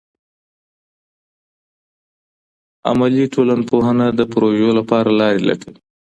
[2.89, 5.77] عملي ټولنپوهنه د پروژو لپاره لارې لټوي.